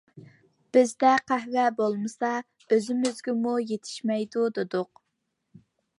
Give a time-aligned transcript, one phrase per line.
[0.75, 2.31] -بىزدە قەھۋە بولمىسا،
[2.73, 5.05] ئۆزىمىزگىمۇ يېتىشمەيدۇ، دېدۇق.